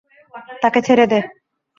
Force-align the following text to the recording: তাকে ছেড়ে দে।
তাকে 0.61 0.79
ছেড়ে 0.87 1.05
দে। 1.07 1.19